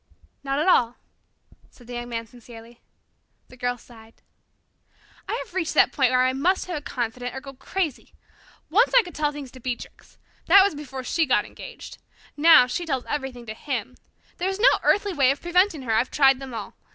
"Not 0.43 0.57
at 0.57 0.67
all," 0.67 0.95
said 1.69 1.85
the 1.85 1.93
Young 1.93 2.09
Man 2.09 2.25
sincerely. 2.25 2.81
The 3.49 3.55
Girl 3.55 3.77
sighed. 3.77 4.23
"I 5.29 5.33
have 5.33 5.53
reached 5.53 5.75
that 5.75 5.91
point 5.91 6.09
where 6.09 6.23
I 6.25 6.33
must 6.33 6.65
have 6.65 6.75
a 6.75 6.81
confidant, 6.81 7.35
or 7.35 7.39
go 7.39 7.53
crazy. 7.53 8.15
Once 8.71 8.95
I 8.95 9.03
could 9.03 9.13
tell 9.13 9.31
things 9.31 9.51
to 9.51 9.59
Beatrix. 9.59 10.17
That 10.47 10.63
was 10.63 10.73
before 10.73 11.03
she 11.03 11.27
got 11.27 11.45
engaged. 11.45 11.99
Now 12.35 12.65
she 12.65 12.83
tells 12.87 13.05
everything 13.05 13.45
to 13.45 13.53
him. 13.53 13.95
There 14.37 14.49
is 14.49 14.57
no 14.59 14.79
earthly 14.81 15.13
way 15.13 15.29
of 15.29 15.39
preventing 15.39 15.83
her. 15.83 15.93
I've 15.93 16.09
tried 16.09 16.39
them 16.39 16.51
all. 16.55 16.73